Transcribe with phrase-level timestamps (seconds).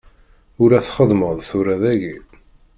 [0.63, 2.15] Ula txedmeḍ tura dagi.